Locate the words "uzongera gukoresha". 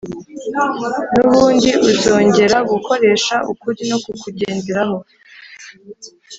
1.89-3.35